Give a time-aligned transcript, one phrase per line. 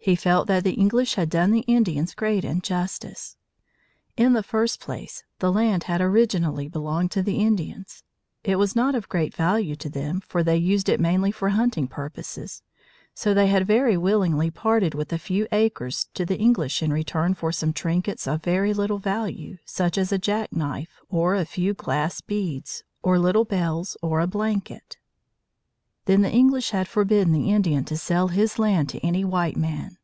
[0.00, 3.36] He felt that the English had done the Indians great injustice.
[4.16, 8.04] In the first place, the land had originally belonged to the Indians.
[8.42, 11.88] It was not of great value to them, for they used it mainly for hunting
[11.88, 12.62] purposes.
[13.12, 17.34] So they had very willingly parted with a few acres to the English in return
[17.34, 21.74] for some trinkets of very little value such as a jack knife, or a few
[21.74, 24.96] glass beads, or little bells, or a blanket.
[26.06, 29.96] Then the English had forbidden the Indian to sell his land to any white man.